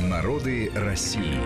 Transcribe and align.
Народы 0.00 0.70
России. 0.74 1.40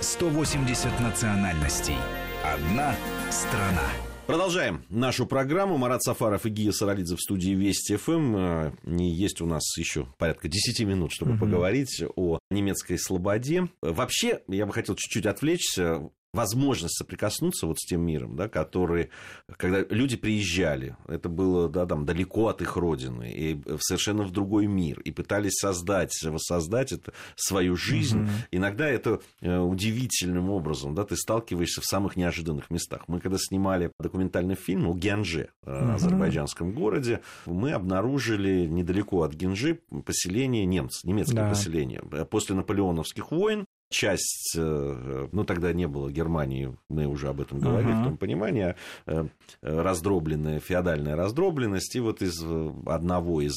180 0.00 1.00
национальностей. 1.00 1.96
Одна 2.42 2.94
страна. 3.30 3.86
Продолжаем 4.26 4.82
нашу 4.88 5.26
программу. 5.26 5.76
Марат 5.76 6.02
Сафаров 6.02 6.46
и 6.46 6.48
Гия 6.48 6.72
Саралидзе 6.72 7.16
в 7.16 7.20
студии 7.20 7.50
Вести 7.50 7.96
ФМ. 7.96 8.36
Э, 8.36 8.72
есть 8.86 9.42
у 9.42 9.46
нас 9.46 9.76
еще 9.76 10.06
порядка 10.16 10.48
10 10.48 10.86
минут, 10.86 11.12
чтобы 11.12 11.32
угу. 11.32 11.40
поговорить 11.40 12.02
о 12.16 12.38
немецкой 12.50 12.96
слободе. 12.96 13.68
Вообще, 13.82 14.40
я 14.48 14.64
бы 14.64 14.72
хотел 14.72 14.94
чуть-чуть 14.94 15.26
отвлечься 15.26 16.08
возможность 16.32 16.96
соприкоснуться 16.96 17.66
вот 17.66 17.78
с 17.78 17.86
тем 17.86 18.02
миром, 18.02 18.36
да, 18.36 18.48
который, 18.48 19.10
когда 19.56 19.84
люди 19.90 20.16
приезжали, 20.16 20.96
это 21.06 21.28
было 21.28 21.68
да, 21.68 21.84
там, 21.84 22.06
далеко 22.06 22.48
от 22.48 22.62
их 22.62 22.76
родины, 22.76 23.30
и 23.30 23.62
совершенно 23.80 24.22
в 24.24 24.30
другой 24.30 24.66
мир, 24.66 25.00
и 25.00 25.10
пытались 25.10 25.54
создать, 25.54 26.12
воссоздать 26.22 26.92
это, 26.92 27.12
свою 27.36 27.76
жизнь. 27.76 28.20
Mm-hmm. 28.20 28.46
Иногда 28.52 28.88
это 28.88 29.20
э, 29.40 29.58
удивительным 29.58 30.48
образом, 30.48 30.94
да, 30.94 31.04
ты 31.04 31.16
сталкиваешься 31.16 31.82
в 31.82 31.84
самых 31.84 32.16
неожиданных 32.16 32.70
местах. 32.70 33.04
Мы 33.08 33.20
когда 33.20 33.36
снимали 33.38 33.92
документальный 33.98 34.54
фильм 34.54 34.88
о 34.88 34.94
Гянже, 34.94 35.50
mm-hmm. 35.64 35.94
азербайджанском 35.94 36.72
городе, 36.72 37.20
мы 37.44 37.72
обнаружили 37.72 38.66
недалеко 38.66 39.22
от 39.22 39.34
Генжи 39.34 39.80
поселение 40.06 40.64
немцев, 40.64 41.04
немецкое 41.04 41.44
да. 41.44 41.50
поселение. 41.50 42.00
После 42.30 42.54
наполеоновских 42.54 43.30
войн 43.30 43.66
часть, 43.92 44.54
э, 44.56 45.28
ну 45.30 45.44
тогда 45.44 45.72
не 45.72 45.86
было 45.86 46.10
Германии, 46.10 46.76
мы 46.88 47.06
уже 47.06 47.28
об 47.28 47.40
этом 47.40 47.60
говорили, 47.60 47.92
uh-huh. 47.92 48.00
в 48.00 48.04
том 48.04 48.16
понимании, 48.16 48.74
а, 49.06 49.28
э, 49.62 49.80
раздробленная, 49.82 50.58
феодальная 50.60 51.14
раздробленность, 51.14 51.94
и 51.94 52.00
вот 52.00 52.22
из 52.22 52.42
одного 52.86 53.40
из 53.40 53.56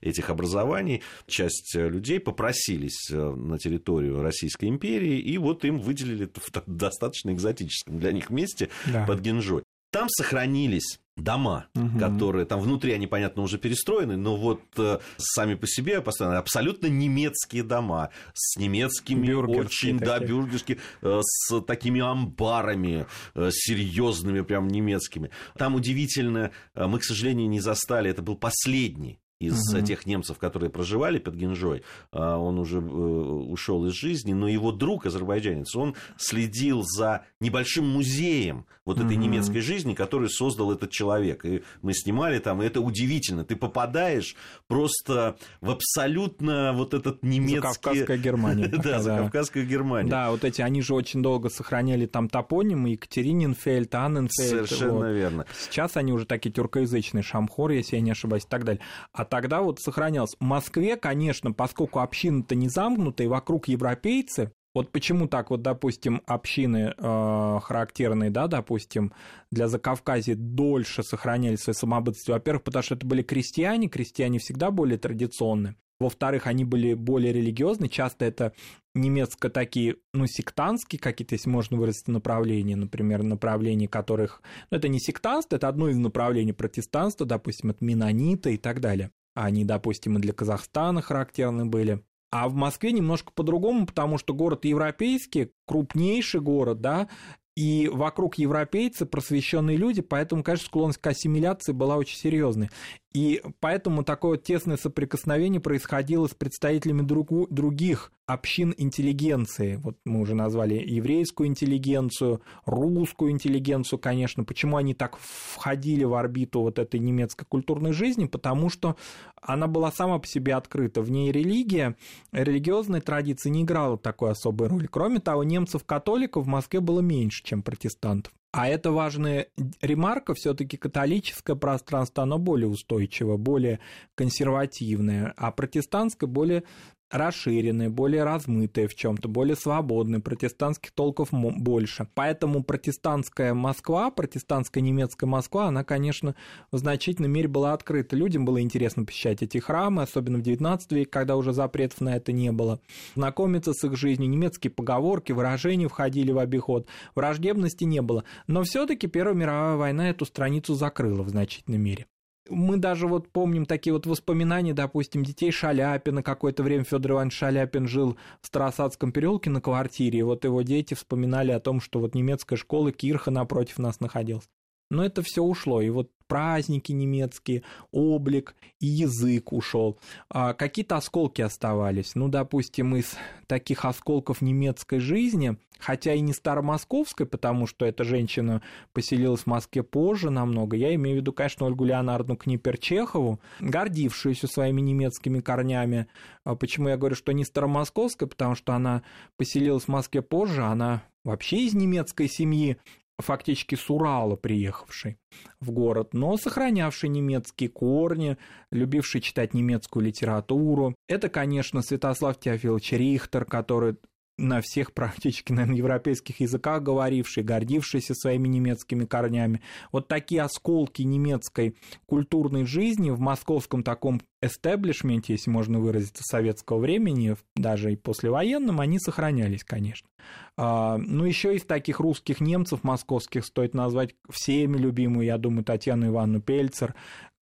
этих 0.00 0.28
образований 0.28 1.02
часть 1.26 1.74
людей 1.74 2.20
попросились 2.20 3.10
э, 3.10 3.16
на 3.16 3.58
территорию 3.58 4.22
Российской 4.22 4.66
империи, 4.66 5.18
и 5.18 5.38
вот 5.38 5.64
им 5.64 5.78
выделили 5.78 6.28
в 6.34 6.50
достаточно 6.66 7.30
экзотическом 7.30 7.98
для 7.98 8.12
них 8.12 8.30
месте 8.30 8.68
да. 8.86 9.06
под 9.06 9.20
Генжой. 9.20 9.62
Там 9.90 10.08
сохранились 10.08 11.00
дома, 11.20 11.66
угу. 11.74 11.98
которые 11.98 12.44
там 12.46 12.60
внутри 12.60 12.92
они, 12.92 13.06
понятно, 13.06 13.42
уже 13.42 13.58
перестроены, 13.58 14.16
но 14.16 14.36
вот 14.36 14.62
э, 14.76 14.98
сами 15.16 15.54
по 15.54 15.66
себе 15.66 16.00
постоянно 16.00 16.38
абсолютно 16.38 16.86
немецкие 16.86 17.62
дома 17.62 18.10
с 18.34 18.58
немецкими 18.58 19.32
очень, 19.32 19.98
такие. 19.98 19.98
да, 19.98 20.18
бюргерские, 20.18 20.78
э, 21.02 21.20
с 21.22 21.60
такими 21.62 22.00
амбарами 22.00 23.06
э, 23.34 23.50
серьезными, 23.52 24.40
прям 24.40 24.68
немецкими. 24.68 25.30
Там 25.56 25.74
удивительно, 25.74 26.50
э, 26.74 26.86
мы, 26.86 26.98
к 26.98 27.04
сожалению, 27.04 27.48
не 27.48 27.60
застали, 27.60 28.10
это 28.10 28.22
был 28.22 28.36
последний 28.36 29.19
из 29.40 29.74
угу. 29.74 29.84
тех 29.84 30.06
немцев, 30.06 30.38
которые 30.38 30.70
проживали 30.70 31.18
под 31.18 31.34
Генжой, 31.34 31.82
а, 32.12 32.36
он 32.36 32.58
уже 32.58 32.78
э, 32.78 32.80
ушел 32.80 33.86
из 33.86 33.94
жизни, 33.94 34.34
но 34.34 34.46
его 34.46 34.70
друг, 34.70 35.06
азербайджанец, 35.06 35.74
он 35.74 35.96
следил 36.18 36.84
за 36.84 37.24
небольшим 37.40 37.88
музеем 37.88 38.66
вот 38.84 38.98
этой 38.98 39.16
угу. 39.16 39.24
немецкой 39.24 39.60
жизни, 39.60 39.94
который 39.94 40.28
создал 40.28 40.72
этот 40.72 40.90
человек. 40.90 41.44
И 41.44 41.62
мы 41.80 41.94
снимали 41.94 42.38
там, 42.38 42.62
и 42.62 42.66
это 42.66 42.80
удивительно. 42.80 43.44
Ты 43.44 43.56
попадаешь 43.56 44.36
просто 44.66 45.36
в 45.60 45.70
абсолютно 45.70 46.72
вот 46.74 46.92
этот 46.92 47.22
немецкий... 47.22 47.60
Закавказская 47.60 48.18
Германия. 48.18 48.68
Да, 48.80 49.00
Закавказская 49.00 49.64
Германия. 49.64 50.10
Да, 50.10 50.30
вот 50.30 50.44
эти, 50.44 50.62
они 50.62 50.82
же 50.82 50.94
очень 50.94 51.22
долго 51.22 51.48
сохраняли 51.48 52.06
там 52.06 52.28
топонимы, 52.28 52.90
Екатерининфельд, 52.90 53.94
Анненфельд. 53.94 54.68
Совершенно 54.68 55.12
верно. 55.12 55.46
Сейчас 55.58 55.96
они 55.96 56.12
уже 56.12 56.26
такие 56.26 56.50
тюркоязычные, 56.50 57.22
Шамхор, 57.22 57.70
если 57.70 57.96
я 57.96 58.02
не 58.02 58.10
ошибаюсь, 58.10 58.44
и 58.44 58.48
так 58.48 58.64
далее. 58.64 58.82
А 59.12 59.24
тогда 59.30 59.62
вот 59.62 59.80
сохранялось. 59.80 60.36
В 60.38 60.44
Москве, 60.44 60.96
конечно, 60.96 61.52
поскольку 61.52 62.00
община-то 62.00 62.54
не 62.54 62.68
замкнутая, 62.68 63.28
вокруг 63.28 63.68
европейцы, 63.68 64.52
вот 64.74 64.92
почему 64.92 65.26
так 65.26 65.50
вот, 65.50 65.62
допустим, 65.62 66.22
общины 66.26 66.94
э, 66.96 67.58
характерные, 67.62 68.30
да, 68.30 68.46
допустим, 68.46 69.12
для 69.50 69.66
Закавказья 69.66 70.36
дольше 70.36 71.02
сохраняли 71.02 71.56
свою 71.56 71.74
самобытность? 71.74 72.28
Во-первых, 72.28 72.62
потому 72.64 72.82
что 72.82 72.94
это 72.94 73.06
были 73.06 73.22
крестьяне, 73.22 73.88
крестьяне 73.88 74.38
всегда 74.38 74.70
более 74.70 74.98
традиционны. 74.98 75.76
Во-вторых, 75.98 76.46
они 76.46 76.64
были 76.64 76.94
более 76.94 77.32
религиозны, 77.32 77.88
часто 77.88 78.24
это 78.24 78.54
немецко 78.94 79.50
такие, 79.50 79.96
ну, 80.14 80.26
сектантские 80.26 80.98
какие-то, 80.98 81.34
если 81.34 81.50
можно 81.50 81.76
выразить, 81.76 82.08
направления, 82.08 82.76
например, 82.76 83.22
направления 83.22 83.86
которых... 83.86 84.40
Ну, 84.70 84.78
это 84.78 84.88
не 84.88 84.98
сектантство, 84.98 85.56
это 85.56 85.68
одно 85.68 85.88
из 85.88 85.98
направлений 85.98 86.54
протестанства, 86.54 87.26
допустим, 87.26 87.70
это 87.70 87.84
менониты 87.84 88.54
и 88.54 88.56
так 88.56 88.80
далее. 88.80 89.10
Они, 89.34 89.64
допустим, 89.64 90.18
и 90.18 90.20
для 90.20 90.32
Казахстана 90.32 91.02
характерны 91.02 91.64
были. 91.64 92.04
А 92.30 92.48
в 92.48 92.54
Москве 92.54 92.92
немножко 92.92 93.32
по-другому, 93.32 93.86
потому 93.86 94.16
что 94.16 94.34
город 94.34 94.64
европейский, 94.64 95.52
крупнейший 95.66 96.40
город, 96.40 96.80
да, 96.80 97.08
и 97.56 97.88
вокруг 97.92 98.36
европейцы, 98.36 99.06
просвещенные 99.06 99.76
люди, 99.76 100.02
поэтому, 100.02 100.42
конечно, 100.42 100.66
склонность 100.66 100.98
к 100.98 101.06
ассимиляции 101.06 101.72
была 101.72 101.96
очень 101.96 102.16
серьезной. 102.16 102.70
И 103.12 103.42
поэтому 103.58 104.04
такое 104.04 104.38
тесное 104.38 104.76
соприкосновение 104.76 105.60
происходило 105.60 106.28
с 106.28 106.34
представителями 106.34 107.02
другу, 107.02 107.48
других 107.50 108.12
общин 108.26 108.72
интеллигенции. 108.76 109.80
Вот 109.82 109.96
мы 110.04 110.20
уже 110.20 110.34
назвали 110.36 110.74
еврейскую 110.74 111.48
интеллигенцию, 111.48 112.40
русскую 112.64 113.32
интеллигенцию, 113.32 113.98
конечно. 113.98 114.44
Почему 114.44 114.76
они 114.76 114.94
так 114.94 115.18
входили 115.18 116.04
в 116.04 116.14
орбиту 116.14 116.60
вот 116.60 116.78
этой 116.78 117.00
немецкой 117.00 117.46
культурной 117.46 117.92
жизни? 117.92 118.26
Потому 118.26 118.68
что 118.70 118.94
она 119.42 119.66
была 119.66 119.90
сама 119.90 120.20
по 120.20 120.28
себе 120.28 120.54
открыта. 120.54 121.02
В 121.02 121.10
ней 121.10 121.32
религия, 121.32 121.96
религиозная 122.30 123.00
традиция 123.00 123.50
не 123.50 123.62
играла 123.62 123.98
такой 123.98 124.30
особой 124.30 124.68
роли. 124.68 124.86
Кроме 124.86 125.18
того, 125.18 125.42
немцев-католиков 125.42 126.44
в 126.44 126.48
Москве 126.48 126.78
было 126.78 127.00
меньше, 127.00 127.39
чем 127.42 127.62
протестантов. 127.62 128.32
А 128.52 128.68
это 128.68 128.90
важная 128.90 129.46
ремарка, 129.80 130.34
все-таки 130.34 130.76
католическое 130.76 131.54
пространство, 131.54 132.24
оно 132.24 132.38
более 132.38 132.68
устойчивое, 132.68 133.36
более 133.36 133.78
консервативное, 134.16 135.32
а 135.36 135.52
протестантское 135.52 136.28
более 136.28 136.64
расширенные, 137.10 137.88
более 137.88 138.24
размытые 138.24 138.88
в 138.88 138.94
чем-то, 138.94 139.28
более 139.28 139.56
свободные, 139.56 140.20
протестантских 140.20 140.92
толков 140.92 141.28
больше. 141.32 142.06
Поэтому 142.14 142.62
протестантская 142.62 143.54
Москва, 143.54 144.10
протестантская 144.10 144.82
немецкая 144.82 145.26
Москва, 145.26 145.66
она, 145.66 145.84
конечно, 145.84 146.34
в 146.70 146.78
значительной 146.78 147.28
мере 147.28 147.48
была 147.48 147.72
открыта. 147.72 148.16
Людям 148.16 148.44
было 148.44 148.60
интересно 148.60 149.04
посещать 149.04 149.42
эти 149.42 149.58
храмы, 149.58 150.02
особенно 150.02 150.38
в 150.38 150.42
XIX 150.42 150.80
веке, 150.90 151.10
когда 151.10 151.36
уже 151.36 151.52
запретов 151.52 152.00
на 152.00 152.16
это 152.16 152.32
не 152.32 152.52
было. 152.52 152.80
Знакомиться 153.14 153.72
с 153.72 153.84
их 153.84 153.96
жизнью, 153.96 154.28
немецкие 154.28 154.70
поговорки, 154.70 155.32
выражения 155.32 155.88
входили 155.88 156.32
в 156.32 156.38
обиход, 156.38 156.86
враждебности 157.14 157.84
не 157.84 158.02
было. 158.02 158.24
Но 158.46 158.62
все 158.62 158.86
таки 158.86 159.06
Первая 159.06 159.34
мировая 159.34 159.76
война 159.76 160.10
эту 160.10 160.24
страницу 160.24 160.74
закрыла 160.74 161.22
в 161.22 161.28
значительной 161.28 161.78
мере 161.78 162.06
мы 162.50 162.76
даже 162.76 163.06
вот 163.06 163.28
помним 163.28 163.64
такие 163.64 163.92
вот 163.92 164.06
воспоминания, 164.06 164.74
допустим, 164.74 165.24
детей 165.24 165.50
Шаляпина. 165.50 166.22
Какое-то 166.22 166.62
время 166.62 166.84
Федор 166.84 167.12
Иванович 167.12 167.34
Шаляпин 167.34 167.88
жил 167.88 168.16
в 168.40 168.46
Старосадском 168.46 169.12
переулке 169.12 169.50
на 169.50 169.60
квартире, 169.60 170.18
и 170.18 170.22
вот 170.22 170.44
его 170.44 170.62
дети 170.62 170.94
вспоминали 170.94 171.52
о 171.52 171.60
том, 171.60 171.80
что 171.80 172.00
вот 172.00 172.14
немецкая 172.14 172.56
школа 172.56 172.92
Кирха 172.92 173.30
напротив 173.30 173.78
нас 173.78 174.00
находилась. 174.00 174.48
Но 174.90 175.04
это 175.04 175.22
все 175.22 175.42
ушло, 175.42 175.80
и 175.80 175.88
вот 175.88 176.10
праздники 176.30 176.92
немецкие, 176.92 177.64
облик 177.90 178.54
и 178.78 178.86
язык 178.86 179.52
ушел. 179.52 179.98
А 180.28 180.54
какие-то 180.54 180.96
осколки 180.96 181.42
оставались. 181.42 182.14
Ну, 182.14 182.28
допустим, 182.28 182.94
из 182.94 183.16
таких 183.48 183.84
осколков 183.84 184.40
немецкой 184.40 185.00
жизни, 185.00 185.56
хотя 185.80 186.14
и 186.14 186.20
не 186.20 186.32
старомосковской, 186.32 187.26
потому 187.26 187.66
что 187.66 187.84
эта 187.84 188.04
женщина 188.04 188.62
поселилась 188.92 189.40
в 189.40 189.46
Москве 189.48 189.82
позже 189.82 190.30
намного, 190.30 190.76
я 190.76 190.94
имею 190.94 191.16
в 191.16 191.20
виду, 191.20 191.32
конечно, 191.32 191.66
Ольгу 191.66 191.84
Леонардовну 191.84 192.36
Книпер-Чехову, 192.36 193.40
гордившуюся 193.58 194.46
своими 194.46 194.80
немецкими 194.80 195.40
корнями. 195.40 196.06
А 196.44 196.54
почему 196.54 196.90
я 196.90 196.96
говорю, 196.96 197.16
что 197.16 197.32
не 197.32 197.44
старомосковская? 197.44 198.28
Потому 198.28 198.54
что 198.54 198.72
она 198.72 199.02
поселилась 199.36 199.84
в 199.84 199.88
Москве 199.88 200.22
позже, 200.22 200.62
она 200.62 201.02
вообще 201.24 201.66
из 201.66 201.74
немецкой 201.74 202.28
семьи, 202.28 202.76
фактически 203.20 203.74
с 203.74 203.90
Урала 203.90 204.36
приехавший 204.36 205.18
в 205.60 205.70
город, 205.70 206.14
но 206.14 206.36
сохранявший 206.36 207.08
немецкие 207.08 207.68
корни, 207.68 208.36
любивший 208.70 209.20
читать 209.20 209.54
немецкую 209.54 210.06
литературу. 210.06 210.94
Это, 211.08 211.28
конечно, 211.28 211.82
Святослав 211.82 212.38
Теофилович 212.38 212.92
Рихтер, 212.92 213.44
который 213.44 213.96
на 214.40 214.60
всех 214.60 214.92
практически, 214.92 215.52
наверное, 215.52 215.76
европейских 215.76 216.40
языках 216.40 216.82
говоривший, 216.82 217.42
гордившийся 217.42 218.14
своими 218.14 218.48
немецкими 218.48 219.04
корнями. 219.04 219.60
Вот 219.92 220.08
такие 220.08 220.42
осколки 220.42 221.02
немецкой 221.02 221.76
культурной 222.06 222.64
жизни 222.64 223.10
в 223.10 223.20
московском 223.20 223.82
таком 223.82 224.20
эстеблишменте, 224.42 225.34
если 225.34 225.50
можно 225.50 225.78
выразиться, 225.78 226.22
советского 226.24 226.78
времени, 226.78 227.36
даже 227.54 227.92
и 227.92 227.96
послевоенном, 227.96 228.80
они 228.80 228.98
сохранялись, 228.98 229.64
конечно. 229.64 230.08
А, 230.56 230.96
ну, 230.98 231.24
еще 231.24 231.54
из 231.54 231.64
таких 231.64 232.00
русских 232.00 232.40
немцев 232.40 232.84
московских 232.84 233.44
стоит 233.44 233.74
назвать 233.74 234.14
всеми 234.30 234.76
любимую, 234.76 235.26
я 235.26 235.38
думаю, 235.38 235.64
Татьяну 235.64 236.08
Ивановну 236.08 236.40
Пельцер, 236.40 236.94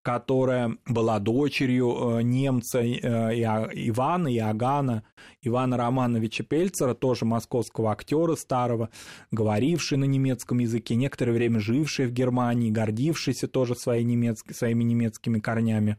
которая 0.08 0.78
была 0.86 1.20
дочерью 1.20 2.22
немца 2.22 2.80
Ивана 2.82 4.34
Иоганна, 4.34 5.04
Ивана 5.42 5.76
Романовича 5.76 6.46
Пельцера, 6.46 6.94
тоже 6.94 7.26
московского 7.26 7.92
актера 7.92 8.36
старого, 8.36 8.90
говоривший 9.32 9.98
на 9.98 10.06
немецком 10.06 10.60
языке, 10.60 10.96
некоторое 10.96 11.34
время 11.34 11.60
живший 11.60 12.06
в 12.06 12.14
Германии, 12.14 12.72
гордившийся 12.72 13.50
тоже 13.50 13.76
своей 13.76 14.06
немецк... 14.06 14.56
своими 14.56 14.86
немецкими 14.86 15.40
корнями. 15.40 15.98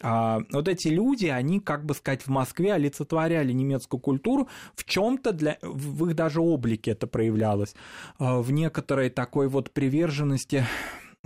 А, 0.00 0.38
вот 0.52 0.68
эти 0.68 0.86
люди, 0.86 1.26
они, 1.26 1.58
как 1.58 1.84
бы 1.84 1.94
сказать, 1.94 2.22
в 2.22 2.28
Москве 2.28 2.74
олицетворяли 2.74 3.52
немецкую 3.52 4.00
культуру, 4.00 4.48
в 4.76 4.84
чем-то 4.84 5.32
для... 5.32 5.58
в 5.62 6.06
их 6.06 6.14
даже 6.14 6.40
облике 6.40 6.92
это 6.92 7.08
проявлялось, 7.08 7.74
а, 8.20 8.40
в 8.40 8.52
некоторой 8.52 9.10
такой 9.10 9.48
вот 9.48 9.72
приверженности 9.72 10.64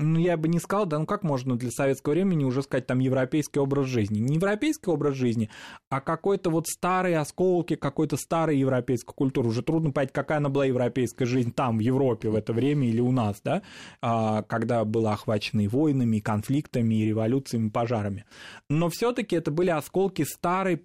ну, 0.03 0.19
я 0.19 0.37
бы 0.37 0.49
не 0.49 0.59
сказал, 0.59 0.87
да, 0.87 0.99
ну 0.99 1.07
как 1.07 1.23
можно 1.23 1.57
для 1.57 1.71
советского 1.71 2.13
времени 2.13 2.45
уже 2.45 2.63
сказать 2.63 2.87
там 2.87 2.99
европейский 2.99 3.59
образ 3.61 3.87
жизни? 3.87 4.19
Не 4.19 4.35
европейский 4.35 4.91
образ 4.91 5.15
жизни, 5.15 5.51
а 5.89 6.01
какой-то 6.01 6.51
вот 6.51 6.67
старый 6.67 7.17
осколки 7.17 7.77
какой-то 7.77 8.17
старой 8.17 8.59
европейской 8.59 9.15
культуры. 9.15 9.49
Уже 9.49 9.63
трудно 9.63 9.91
понять, 9.91 10.13
какая 10.13 10.39
она 10.39 10.49
была 10.49 10.67
европейская 10.67 11.27
жизнь 11.27 11.53
там, 11.53 11.79
в 11.79 11.81
Европе 11.81 12.29
в 12.29 12.35
это 12.35 12.53
время 12.53 12.89
или 12.89 13.01
у 13.01 13.13
нас, 13.13 13.41
да, 13.45 13.63
а, 14.01 14.43
когда 14.43 14.85
была 14.85 15.13
охвачена 15.15 15.63
и 15.63 15.69
войнами, 15.69 16.19
и 16.19 16.21
конфликтами, 16.21 16.95
и 16.95 17.07
революциями, 17.07 17.69
и 17.69 17.71
пожарами. 17.71 18.25
Но 18.69 18.89
все 18.89 19.13
таки 19.13 19.37
это 19.37 19.51
были 19.51 19.71
осколки 19.71 20.25
старой 20.25 20.85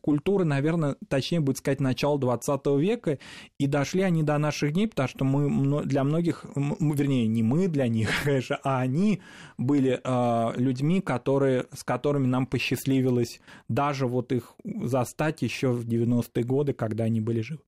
культуры, 0.00 0.44
наверное, 0.44 0.96
точнее 1.08 1.40
будет 1.40 1.58
сказать, 1.58 1.80
начала 1.80 2.18
20 2.18 2.66
века, 2.78 3.18
и 3.58 3.66
дошли 3.66 4.02
они 4.02 4.22
до 4.22 4.38
наших 4.38 4.72
дней, 4.72 4.88
потому 4.88 5.08
что 5.08 5.24
мы 5.24 5.84
для 5.84 6.04
многих, 6.04 6.44
вернее, 6.54 7.26
не 7.26 7.42
мы 7.42 7.68
для 7.68 7.88
них, 7.88 8.10
конечно, 8.24 8.58
а 8.62 8.80
они 8.80 9.20
были 9.58 10.00
э, 10.02 10.52
людьми, 10.56 11.00
которые, 11.00 11.66
с 11.72 11.84
которыми 11.84 12.26
нам 12.26 12.46
посчастливилось 12.46 13.40
даже 13.68 14.06
вот 14.06 14.32
их 14.32 14.54
застать 14.64 15.42
еще 15.42 15.68
в 15.68 15.86
90-е 15.86 16.44
годы, 16.44 16.72
когда 16.72 17.04
они 17.04 17.20
были 17.20 17.40
живы. 17.40 17.60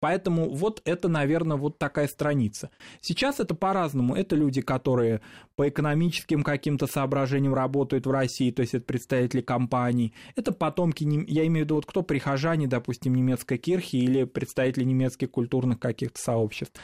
Поэтому 0.00 0.50
вот 0.50 0.82
это, 0.84 1.08
наверное, 1.08 1.56
вот 1.56 1.78
такая 1.78 2.08
страница. 2.08 2.70
Сейчас 3.00 3.40
это 3.40 3.54
по-разному. 3.54 4.14
Это 4.14 4.36
люди, 4.36 4.60
которые 4.60 5.20
по 5.56 5.68
экономическим 5.68 6.42
каким-то 6.42 6.86
соображениям 6.86 7.54
работают 7.54 8.06
в 8.06 8.10
России, 8.10 8.50
то 8.50 8.62
есть 8.62 8.74
это 8.74 8.84
представители 8.84 9.40
компаний. 9.42 10.12
Это 10.34 10.52
потомки, 10.52 11.04
я 11.28 11.46
имею 11.46 11.64
в 11.64 11.66
виду, 11.66 11.74
вот 11.76 11.86
кто 11.86 12.02
прихожане, 12.02 12.66
допустим, 12.66 13.14
немецкой 13.14 13.58
кирхи 13.58 13.96
или 13.96 14.24
представители 14.24 14.84
немецких 14.84 15.30
культурных 15.30 15.78
каких-то 15.78 16.20
сообществ. 16.20 16.80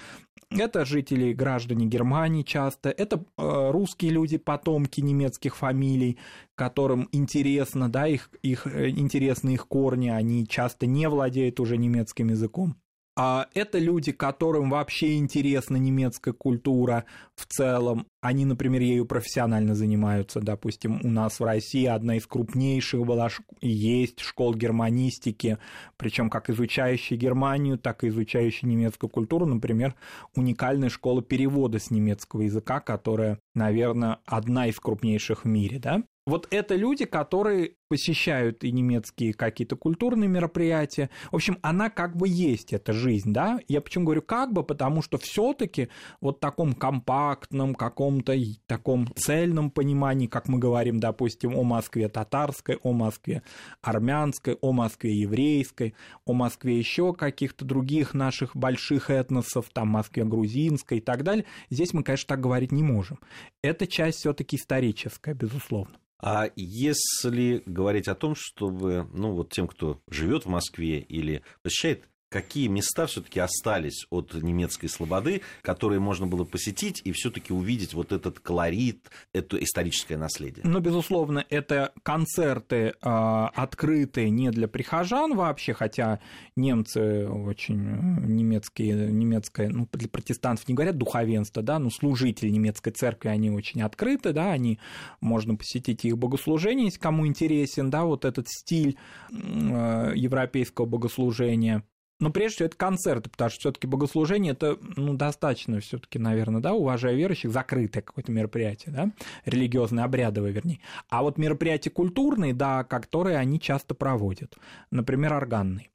Это 0.51 0.87
жители, 0.87 1.35
граждане 1.35 1.87
Германии 1.87 2.43
часто, 2.43 2.89
это 2.89 3.23
э, 3.37 3.71
русские 3.71 4.13
люди, 4.13 4.39
потомки 4.39 5.03
немецких 5.03 5.57
фамилий, 5.57 6.19
которым 6.55 7.09
интересно, 7.13 7.91
да, 7.91 8.07
их, 8.07 8.31
их, 8.43 8.67
э, 8.67 8.89
интересны 8.89 9.51
их 9.51 9.69
корни, 9.69 10.09
они 10.09 10.47
часто 10.47 10.87
не 10.87 11.07
владеют 11.09 11.61
уже 11.61 11.77
немецким 11.77 12.29
языком. 12.31 12.77
А 13.21 13.49
это 13.53 13.79
люди, 13.79 14.13
которым 14.13 14.71
вообще 14.71 15.17
интересна 15.17 15.77
немецкая 15.77 16.33
культура 16.33 17.05
в 17.35 17.47
целом. 17.47 18.07
Они, 18.21 18.45
например, 18.45 18.83
ею 18.83 19.07
профессионально 19.07 19.77
занимаются. 19.77 20.41
Допустим, 20.41 21.01
у 21.05 21.09
нас 21.09 21.39
в 21.39 21.45
России 21.45 21.87
одна 21.87 22.17
из 22.17 22.27
крупнейших 22.27 23.05
была 23.05 23.29
есть 23.61 24.21
школ 24.21 24.55
германистики, 24.55 25.59
причем 25.97 26.29
как 26.29 26.51
изучающие 26.51 27.19
Германию, 27.19 27.79
так 27.79 28.03
и 28.03 28.09
изучающие 28.09 28.69
немецкую 28.69 29.11
культуру. 29.11 29.47
Например, 29.47 29.95
уникальная 30.35 30.89
школа 30.89 31.23
перевода 31.23 31.79
с 31.79 31.91
немецкого 31.93 32.43
языка, 32.43 32.81
которая, 32.81 33.39
наверное, 33.55 34.19
одна 34.27 34.67
из 34.67 34.81
крупнейших 34.81 35.45
в 35.45 35.49
мире. 35.49 35.79
Да? 35.79 36.03
Вот 36.29 36.47
это 36.51 36.75
люди, 36.75 37.07
которые 37.07 37.73
посещают 37.89 38.63
и 38.63 38.71
немецкие 38.71 39.33
какие-то 39.33 39.77
культурные 39.77 40.29
мероприятия. 40.29 41.09
В 41.33 41.37
общем, 41.37 41.59
она 41.63 41.89
как 41.89 42.17
бы 42.17 42.29
есть, 42.29 42.75
эта 42.75 42.93
жизнь, 42.93 43.33
да? 43.33 43.59
Я 43.67 43.81
почему 43.81 44.05
говорю 44.05 44.21
как 44.21 44.53
бы, 44.53 44.63
потому 44.63 45.01
что 45.01 45.17
все 45.17 45.55
таки 45.55 45.89
вот 46.21 46.37
в 46.37 46.41
таком 46.41 46.75
компактном, 46.75 47.75
каком-то 48.09 48.35
таком 48.67 49.07
цельном 49.17 49.71
понимании, 49.71 50.27
как 50.27 50.49
мы 50.49 50.59
говорим, 50.59 50.99
допустим, 50.99 51.55
о 51.55 51.63
Москве 51.63 52.09
татарской, 52.09 52.77
о 52.83 52.93
Москве 52.93 53.43
армянской, 53.83 54.57
о 54.63 54.73
Москве 54.73 55.15
еврейской, 55.15 55.95
о 56.25 56.33
Москве 56.33 56.79
еще 56.79 57.13
каких-то 57.13 57.67
других 57.67 58.15
наших 58.15 58.57
больших 58.57 59.11
этносов, 59.11 59.69
там 59.73 59.89
Москве 59.89 60.25
грузинской 60.25 60.99
и 60.99 61.01
так 61.01 61.23
далее, 61.23 61.45
здесь 61.69 61.93
мы, 61.93 62.03
конечно, 62.03 62.29
так 62.29 62.41
говорить 62.41 62.73
не 62.73 62.83
можем. 62.83 63.19
Эта 63.63 63.87
часть 63.87 64.21
все 64.21 64.33
таки 64.33 64.57
историческая, 64.57 65.35
безусловно. 65.35 65.99
А 66.21 66.51
если 66.57 67.63
говорить 67.67 68.09
о 68.09 68.15
том, 68.15 68.35
чтобы, 68.37 69.07
ну, 69.13 69.35
вот 69.35 69.53
тем, 69.53 69.69
кто 69.69 70.01
живет 70.09 70.47
в 70.47 70.49
Москве 70.49 71.01
или 71.01 71.43
посещает 71.63 72.09
какие 72.29 72.69
места 72.69 73.07
все-таки 73.07 73.41
остались 73.41 74.07
от 74.11 74.35
немецкой 74.35 74.89
слободы, 74.89 75.43
которые 75.63 76.01
можно 76.01 76.27
было 76.27 76.45
посетить 76.45 77.01
и 77.05 77.13
все-таки 77.13 77.53
увидеть 77.53 77.95
вот 77.95 78.13
этот 78.13 78.39
колорит, 78.41 79.11
это 79.33 79.63
историческое 79.63 80.17
наследие? 80.17 80.63
Ну, 80.65 80.81
безусловно, 80.81 81.45
это 81.49 81.93
концерты 82.03 82.77
э, 82.77 82.93
открытые 83.01 84.31
не 84.31 84.51
для 84.51 84.69
прихожан 84.69 85.35
вообще, 85.35 85.73
хотя 85.73 86.21
немцы 86.57 87.27
очень 87.29 87.87
э, 87.87 88.27
немецкие, 88.27 89.11
немецкое, 89.11 89.71
ну, 89.71 89.89
для 89.93 90.09
протестантов 90.09 90.69
не 90.69 90.75
говорят 90.75 90.99
духовенство, 90.99 91.63
да, 91.63 91.79
но 91.79 91.91
служители 91.91 92.51
немецкой 92.51 92.91
церкви, 92.91 93.29
они 93.29 93.51
очень 93.51 93.83
открыты, 93.83 94.33
да, 94.33 94.53
они, 94.53 94.79
можно 95.21 95.57
посетить 95.57 96.05
их 96.05 96.19
богослужение, 96.19 96.87
если 96.87 96.99
кому 96.99 97.27
интересен, 97.27 97.91
да, 97.91 98.05
вот 98.05 98.25
этот 98.25 98.49
стиль 98.49 98.99
э, 99.31 100.13
европейского 100.15 100.87
богослужения. 100.87 101.85
Но 102.21 102.31
прежде 102.31 102.57
всего 102.57 102.67
это 102.67 102.77
концерты, 102.77 103.31
потому 103.31 103.51
что 103.51 103.61
все-таки 103.61 103.87
богослужение 103.87 104.53
это 104.53 104.77
ну, 104.97 105.15
достаточно 105.15 105.79
все-таки, 105.81 106.19
наверное, 106.19 106.61
да, 106.61 106.75
уважая 106.75 107.15
верующих, 107.15 107.53
закрытое 107.53 108.03
какое-то 108.03 108.33
мероприятие, 108.33 108.93
да, 108.93 109.11
религиозное, 109.45 110.05
обрядовое, 110.05 110.51
вернее. 110.51 110.81
А 111.09 111.23
вот 111.23 111.39
мероприятия 111.39 111.91
культурные, 111.91 112.55
да, 112.55 112.83
которые 112.85 113.39
они 113.39 113.61
часто 113.61 113.95
проводят, 113.95 114.57
например, 114.91 115.35
органные. 115.35 115.91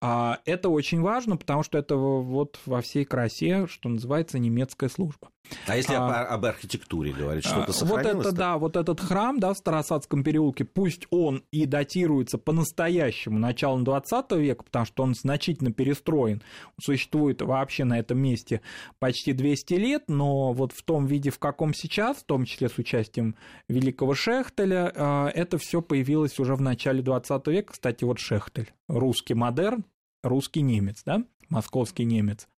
А 0.00 0.40
это 0.44 0.68
очень 0.68 1.00
важно, 1.00 1.36
потому 1.36 1.62
что 1.62 1.78
это 1.78 1.96
вот 1.96 2.60
во 2.66 2.80
всей 2.80 3.04
красе, 3.04 3.66
что 3.66 3.88
называется, 3.88 4.38
немецкая 4.38 4.88
служба. 4.88 5.30
А 5.66 5.76
если 5.76 5.94
а, 5.94 6.24
об 6.24 6.44
архитектуре 6.46 7.12
говорить, 7.12 7.44
что-то 7.44 7.72
сохранилось? 7.72 8.14
Вот 8.14 8.26
это, 8.26 8.36
да, 8.36 8.58
вот 8.58 8.76
этот 8.76 9.00
храм, 9.00 9.38
да, 9.38 9.52
в 9.52 9.58
Старосадском 9.58 10.24
переулке, 10.24 10.64
пусть 10.64 11.06
он 11.10 11.44
и 11.50 11.66
датируется 11.66 12.38
по-настоящему 12.38 13.38
началом 13.38 13.84
20 13.84 14.32
века, 14.32 14.64
потому 14.64 14.86
что 14.86 15.02
он 15.02 15.14
значительно 15.14 15.72
перестроен, 15.72 16.42
существует 16.80 17.42
вообще 17.42 17.84
на 17.84 17.98
этом 17.98 18.18
месте 18.18 18.62
почти 18.98 19.32
200 19.32 19.74
лет, 19.74 20.04
но 20.08 20.52
вот 20.52 20.72
в 20.72 20.82
том 20.82 21.06
виде, 21.06 21.30
в 21.30 21.38
каком 21.38 21.74
сейчас, 21.74 22.18
в 22.18 22.24
том 22.24 22.44
числе 22.46 22.68
с 22.68 22.78
участием 22.78 23.36
великого 23.68 24.14
Шехтеля, 24.14 24.92
а, 24.94 25.28
это 25.28 25.58
все 25.58 25.82
появилось 25.82 26.38
уже 26.38 26.54
в 26.54 26.60
начале 26.60 27.02
20 27.02 27.46
века. 27.48 27.72
Кстати, 27.72 28.04
вот 28.04 28.18
Шехтель, 28.18 28.72
русский 28.88 29.34
модерн, 29.34 29.84
русский 30.22 30.62
немец, 30.62 31.02
да, 31.04 31.22
московский 31.50 32.04
немец. 32.04 32.48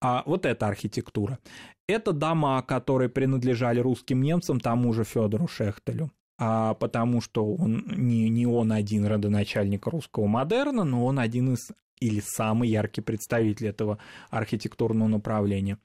А 0.00 0.22
вот 0.26 0.46
эта 0.46 0.66
архитектура. 0.66 1.38
Это 1.88 2.12
дома, 2.12 2.62
которые 2.62 3.08
принадлежали 3.08 3.80
русским 3.80 4.22
немцам, 4.22 4.60
тому 4.60 4.92
же 4.92 5.04
Федору 5.04 5.48
Шехтелю. 5.48 6.10
А 6.38 6.74
потому 6.74 7.20
что 7.20 7.54
он 7.54 7.84
не, 7.96 8.28
не 8.28 8.46
он 8.46 8.70
один 8.70 9.06
родоначальник 9.06 9.86
русского 9.86 10.26
модерна, 10.26 10.84
но 10.84 11.04
он 11.04 11.18
один 11.18 11.54
из 11.54 11.70
или 12.00 12.20
самый 12.24 12.68
яркий 12.68 13.00
представитель 13.00 13.68
этого 13.68 13.98
архитектурного 14.30 15.08
направления. 15.08 15.78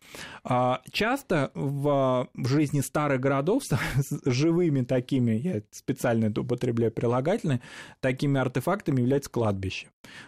А, 0.43 0.81
часто 0.91 1.51
в 1.53 2.29
жизни 2.35 2.81
старых 2.81 3.19
городов 3.19 3.63
с 3.63 3.71
живыми 4.25 4.81
такими, 4.81 5.31
я 5.31 5.61
специально 5.71 6.25
это 6.25 6.41
употребляю 6.41 6.91
прилагательные, 6.91 7.61
такими 7.99 8.39
артефактами 8.39 9.01
является 9.01 9.29
кладбище. 9.29 9.87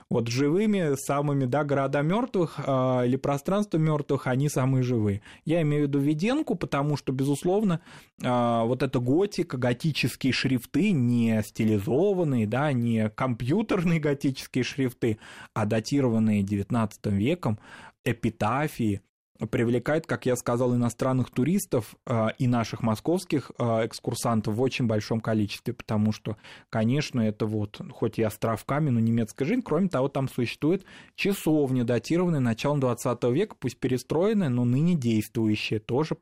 Вот 0.09 0.27
живыми 0.27 0.95
самыми, 0.95 1.45
да, 1.45 1.63
города 1.63 2.01
мертвых 2.01 2.59
а, 2.65 3.03
или 3.03 3.15
пространство 3.15 3.77
мертвых, 3.77 4.27
они 4.27 4.49
самые 4.49 4.83
живые. 4.83 5.21
Я 5.43 5.61
имею 5.61 5.85
в 5.85 5.87
виду 5.87 5.99
Веденку, 5.99 6.55
потому 6.55 6.97
что, 6.97 7.11
безусловно, 7.11 7.81
а, 8.23 8.63
вот 8.63 8.83
эта 8.83 8.99
готика, 8.99 9.57
готические 9.57 10.33
шрифты, 10.33 10.91
не 10.91 11.41
стилизованные, 11.43 12.47
да, 12.47 12.71
не 12.71 13.09
компьютерные 13.09 13.99
готические 14.05 14.63
шрифты, 14.63 15.17
а 15.53 15.65
датированные 15.75 16.41
XIX 16.41 16.89
веком, 17.05 17.59
эпитафии, 18.05 19.01
привлекает, 19.51 20.07
как 20.07 20.25
я 20.25 20.35
сказал, 20.37 20.73
иностранных 20.75 21.29
туристов 21.29 21.95
э, 22.05 22.27
и 22.37 22.47
наших 22.47 22.81
московских 22.81 23.51
э, 23.57 23.85
экскурсантов 23.85 24.55
в 24.55 24.61
очень 24.61 24.87
большом 24.87 25.19
количестве, 25.19 25.73
потому 25.73 26.13
что, 26.13 26.37
конечно, 26.69 27.19
это 27.19 27.45
вот, 27.45 27.81
хоть 27.91 28.17
и 28.17 28.23
островками, 28.23 28.89
но 28.89 29.01
немецкая 29.01 29.43
жизнь, 29.43 29.61
кроме 29.61 29.89
того, 29.89 30.07
там 30.07 30.29
существует 30.29 30.85
часовня, 31.15 31.83
датированная 31.83 32.39
началом 32.39 32.79
20 32.79 33.23
века, 33.25 33.55
пусть 33.59 33.77
перестроенная, 33.77 34.49
но 34.49 34.63
ныне 34.63 34.95
действующая, 34.95 35.79
тоже 35.79 36.15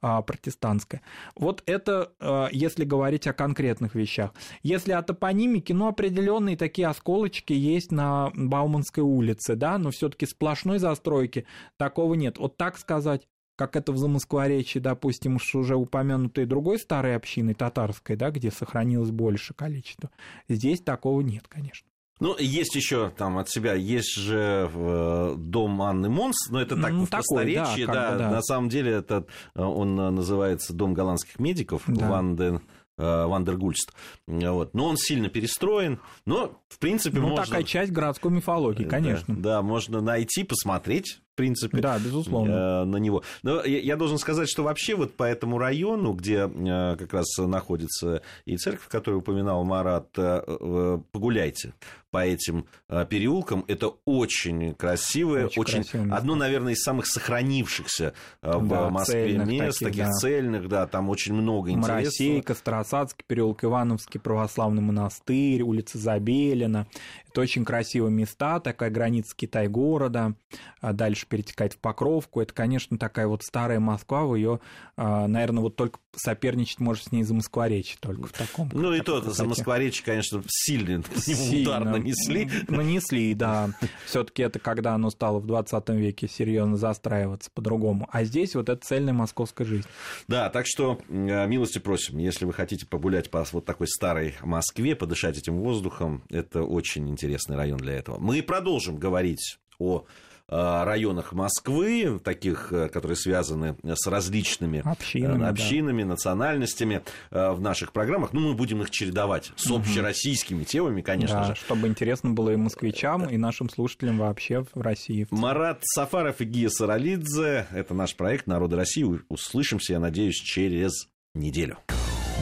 протестантская. 0.00 1.02
Вот 1.36 1.62
это 1.66 2.12
а, 2.20 2.48
если 2.52 2.84
говорить 2.84 3.26
о 3.26 3.32
конкретных 3.32 3.94
вещах. 3.94 4.32
Если 4.62 4.92
о 4.92 5.02
топонимике, 5.02 5.74
ну, 5.74 5.88
определенные 5.88 6.56
такие 6.56 6.88
осколочки 6.88 7.52
есть 7.52 7.92
на 7.92 8.30
Бауманской 8.34 9.02
улице, 9.02 9.54
да, 9.54 9.78
но 9.78 9.90
все-таки 9.90 10.26
сплошной 10.26 10.78
застройки 10.78 11.46
такого 11.76 12.14
нет. 12.14 12.38
Вот 12.38 12.56
так 12.56 12.78
сказать, 12.78 13.26
как 13.60 13.76
это 13.76 13.92
в 13.92 13.98
Замоскворечье, 13.98 14.80
допустим, 14.80 15.38
с 15.38 15.54
уже 15.54 15.76
упомянутой 15.76 16.46
другой 16.46 16.78
старой 16.78 17.14
общиной, 17.14 17.52
татарской, 17.52 18.16
да, 18.16 18.30
где 18.30 18.50
сохранилось 18.50 19.10
больше 19.10 19.52
количество. 19.52 20.10
Здесь 20.48 20.80
такого 20.80 21.20
нет, 21.20 21.46
конечно. 21.46 21.89
Ну, 22.20 22.36
есть 22.38 22.74
еще 22.74 23.10
там 23.16 23.38
от 23.38 23.48
себя, 23.48 23.72
есть 23.74 24.14
же 24.14 24.70
э, 24.72 25.34
дом 25.38 25.80
Анны 25.80 26.10
Монс, 26.10 26.50
но 26.50 26.60
это 26.60 26.76
так 26.76 26.92
ну, 26.92 27.06
в 27.06 27.08
такой, 27.08 27.22
просторечии, 27.22 27.86
да, 27.86 28.10
да, 28.10 28.18
да, 28.18 28.30
на 28.30 28.42
самом 28.42 28.68
деле 28.68 28.92
это 28.92 29.24
э, 29.54 29.62
он 29.62 29.98
э, 29.98 30.10
называется 30.10 30.74
Дом 30.74 30.92
голландских 30.92 31.38
медиков 31.38 31.82
да. 31.86 32.08
Ванден 32.08 32.60
Вандергульст. 32.98 33.94
Вот. 34.26 34.74
Но 34.74 34.84
он 34.84 34.98
сильно 34.98 35.30
перестроен, 35.30 36.00
но, 36.26 36.60
в 36.68 36.78
принципе, 36.78 37.18
ну, 37.18 37.28
можно... 37.28 37.46
такая 37.46 37.62
часть 37.62 37.92
городской 37.92 38.30
мифологии, 38.30 38.84
конечно. 38.84 39.34
Да, 39.34 39.42
да, 39.42 39.62
можно 39.62 40.02
найти, 40.02 40.44
посмотреть 40.44 41.18
принципе, 41.40 41.78
да, 41.78 41.98
безусловно. 41.98 42.84
На 42.84 42.96
него. 42.98 43.22
Но 43.42 43.64
я 43.64 43.96
должен 43.96 44.18
сказать, 44.18 44.50
что 44.50 44.62
вообще 44.62 44.94
вот 44.94 45.16
по 45.16 45.24
этому 45.24 45.56
району, 45.56 46.12
где 46.12 46.46
как 46.46 47.14
раз 47.14 47.26
находится 47.38 48.20
и 48.44 48.58
церковь, 48.58 48.88
которую 48.88 49.20
упоминал 49.20 49.64
Марат, 49.64 50.12
погуляйте 50.12 51.72
по 52.10 52.24
этим 52.24 52.66
переулкам. 53.08 53.64
Это 53.68 53.88
очень 54.04 54.74
красивое, 54.74 55.46
очень, 55.46 55.80
очень 55.80 56.10
одно, 56.10 56.34
наверное, 56.34 56.72
из 56.72 56.82
самых 56.82 57.06
сохранившихся 57.06 58.14
в 58.42 58.68
да, 58.68 58.90
Москве 58.90 59.38
мест, 59.38 59.78
таких, 59.78 59.90
таких 59.90 60.04
да. 60.06 60.12
цельных, 60.12 60.68
да, 60.68 60.86
там 60.86 61.08
очень 61.08 61.34
много 61.34 61.70
интересного. 61.70 61.98
Моросейка, 61.98 62.54
Старосадский 62.54 63.24
переулок, 63.26 63.64
Ивановский 63.64 64.20
православный 64.20 64.82
монастырь, 64.82 65.62
улица 65.62 65.98
Забелина. 65.98 66.86
Это 67.28 67.42
очень 67.42 67.64
красивые 67.64 68.10
места, 68.10 68.58
такая 68.58 68.90
граница 68.90 69.36
Китай-города, 69.36 70.34
а 70.80 70.92
дальше 70.92 71.26
перетекает 71.28 71.74
в 71.74 71.78
Покровку. 71.78 72.40
Это, 72.40 72.52
конечно, 72.52 72.98
такая 72.98 73.28
вот 73.28 73.44
старая 73.44 73.78
Москва, 73.78 74.24
в 74.24 74.34
ее, 74.34 74.58
а, 74.96 75.28
наверное, 75.28 75.62
вот 75.62 75.76
только 75.76 76.00
соперничать 76.16 76.80
может 76.80 77.04
с 77.04 77.12
ней 77.12 77.22
за 77.22 77.34
Москворечье 77.34 77.98
только 78.00 78.26
в 78.26 78.32
таком. 78.32 78.68
Ну 78.72 78.92
и 78.92 79.00
то, 79.00 79.20
за 79.20 79.44
Москворечье, 79.44 80.04
конечно, 80.04 80.42
сильный 80.48 81.04
Сильно. 81.14 81.70
удар 81.70 81.84
нанесли. 82.02 82.48
Нанесли, 82.68 83.34
да. 83.34 83.70
все 84.06 84.24
таки 84.24 84.42
это 84.42 84.58
когда 84.58 84.94
оно 84.94 85.10
стало 85.10 85.38
в 85.38 85.46
20 85.46 85.88
веке 85.90 86.28
серьезно 86.28 86.76
застраиваться 86.76 87.50
по-другому. 87.54 88.08
А 88.10 88.24
здесь 88.24 88.54
вот 88.54 88.68
это 88.68 88.84
цельная 88.84 89.12
московская 89.14 89.64
жизнь. 89.64 89.86
Да, 90.28 90.50
так 90.50 90.66
что 90.66 90.98
э, 91.08 91.46
милости 91.46 91.78
просим, 91.78 92.18
если 92.18 92.44
вы 92.44 92.52
хотите 92.52 92.86
погулять 92.86 93.30
по 93.30 93.44
вот 93.52 93.64
такой 93.64 93.88
старой 93.88 94.34
Москве, 94.42 94.94
подышать 94.94 95.38
этим 95.38 95.58
воздухом, 95.58 96.22
это 96.28 96.62
очень 96.62 97.08
интересный 97.08 97.56
район 97.56 97.78
для 97.78 97.94
этого. 97.94 98.18
Мы 98.18 98.42
продолжим 98.42 98.96
говорить 98.96 99.58
о 99.78 100.04
районах 100.50 101.32
Москвы, 101.32 102.20
таких, 102.22 102.72
э, 102.72 102.88
которые 102.88 103.16
связаны 103.16 103.76
с 103.84 104.06
различными 104.06 104.82
общинами, 104.84 105.48
общинами 105.48 106.02
да. 106.02 106.08
национальностями 106.08 107.02
э, 107.30 107.50
в 107.52 107.60
наших 107.60 107.92
программах. 107.92 108.32
Ну, 108.32 108.40
мы 108.40 108.54
будем 108.54 108.82
их 108.82 108.90
чередовать 108.90 109.52
с 109.56 109.70
общероссийскими 109.70 110.64
темами, 110.64 111.02
конечно 111.02 111.40
да, 111.40 111.44
же. 111.44 111.54
Чтобы 111.54 111.88
интересно 111.88 112.30
было 112.30 112.50
и 112.50 112.56
москвичам, 112.56 113.28
и 113.28 113.36
нашим 113.36 113.70
слушателям 113.70 114.18
вообще 114.18 114.64
в 114.74 114.80
России. 114.80 115.26
Марат 115.30 115.80
Сафаров 115.84 116.40
и 116.40 116.44
Гия 116.44 116.68
Саралидзе. 116.68 117.66
Это 117.70 117.94
наш 117.94 118.16
проект 118.16 118.46
«Народы 118.46 118.76
России». 118.76 119.20
Услышимся, 119.28 119.94
я 119.94 120.00
надеюсь, 120.00 120.36
через 120.36 121.08
неделю. 121.34 121.78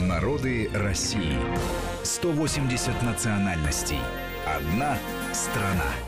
Народы 0.01 0.71
России. 0.73 1.37
180 2.05 3.03
национальностей. 3.03 3.99
Одна 4.47 4.97
страна. 5.33 6.08